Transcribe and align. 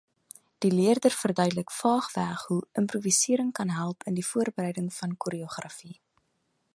Die 0.63 0.71
leerder 0.71 1.11
verduidelik 1.11 1.71
vaagweg 1.71 2.45
hoe 2.47 2.65
improvisering 2.71 3.51
kan 3.59 3.69
help 3.77 4.03
in 4.03 4.13
die 4.13 4.25
voorbereiding 4.25 4.93
van 4.93 5.15
choreografie. 5.17 5.99